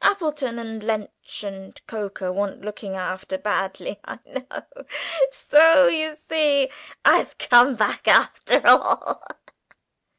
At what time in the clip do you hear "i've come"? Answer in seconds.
7.04-7.74